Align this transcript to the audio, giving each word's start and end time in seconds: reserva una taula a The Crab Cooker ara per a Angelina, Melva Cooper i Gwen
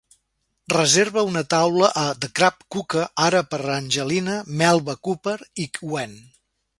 reserva 0.73 1.23
una 1.31 1.41
taula 1.53 1.89
a 2.03 2.05
The 2.23 2.29
Crab 2.39 2.65
Cooker 2.77 3.05
ara 3.25 3.41
per 3.51 3.59
a 3.67 3.75
Angelina, 3.81 4.39
Melva 4.63 4.97
Cooper 5.09 5.39
i 5.67 5.73
Gwen 5.79 6.17